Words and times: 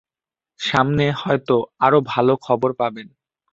সামনে 0.59 1.05
হয়তো 1.17 1.55
আরও 1.79 1.99
ভালো 2.07 2.33
খবর 2.41 2.69
পাবেন। 2.73 3.07